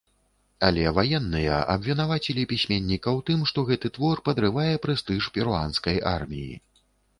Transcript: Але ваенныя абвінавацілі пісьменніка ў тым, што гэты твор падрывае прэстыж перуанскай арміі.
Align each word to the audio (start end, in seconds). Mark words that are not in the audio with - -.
Але 0.67 0.85
ваенныя 0.99 1.59
абвінавацілі 1.73 2.45
пісьменніка 2.55 3.09
ў 3.17 3.29
тым, 3.29 3.45
што 3.53 3.65
гэты 3.69 3.93
твор 3.99 4.25
падрывае 4.31 4.67
прэстыж 4.89 5.31
перуанскай 5.39 6.05
арміі. 6.17 6.53